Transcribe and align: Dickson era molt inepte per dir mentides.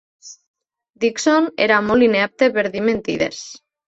Dickson 1.03 1.49
era 1.65 1.77
molt 1.89 2.05
inepte 2.05 2.47
per 2.57 2.65
dir 2.77 2.81
mentides. 2.87 3.43